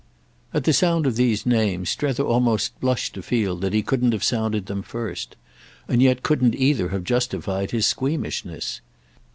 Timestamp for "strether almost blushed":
1.91-3.13